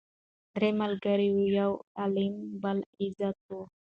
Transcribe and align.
درې 0.55 0.69
ملګري 0.81 1.29
وه 1.35 1.43
یو 1.59 1.71
علم 1.99 2.33
بل 2.61 2.77
عزت 3.01 3.37
وو 3.47 3.61